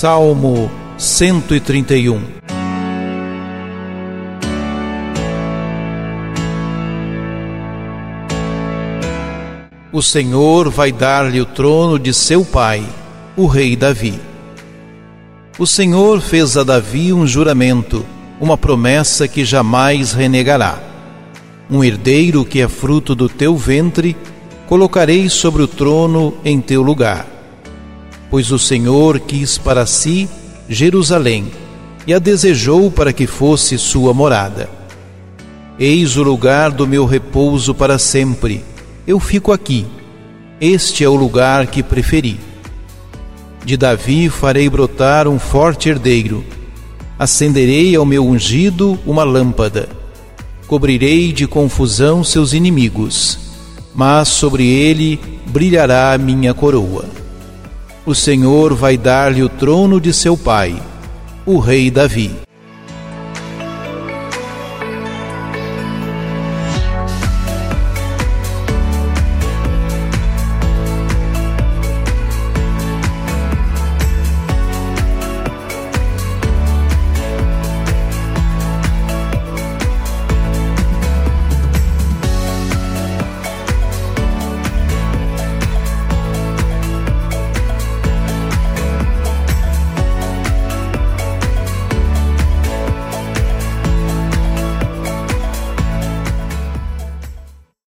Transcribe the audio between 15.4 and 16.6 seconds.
O Senhor fez